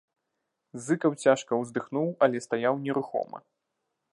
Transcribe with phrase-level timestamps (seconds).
[0.85, 3.37] Зыкаў цяжка ўздыхнуў, але стаяў нерухома.